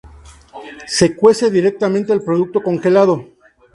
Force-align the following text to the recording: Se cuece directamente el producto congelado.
Se 0.87 1.15
cuece 1.15 1.51
directamente 1.51 2.11
el 2.11 2.23
producto 2.23 2.63
congelado. 2.63 3.27